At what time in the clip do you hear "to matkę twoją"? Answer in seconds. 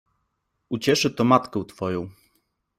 1.11-2.09